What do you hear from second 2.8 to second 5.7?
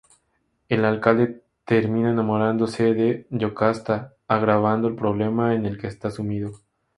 de Yocasta, agravando el problema en